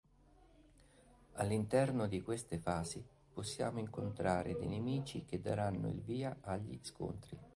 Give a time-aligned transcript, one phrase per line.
[1.33, 7.37] All'interno di queste fasi possiamo incontrare dei nemici che daranno il via agli scontri.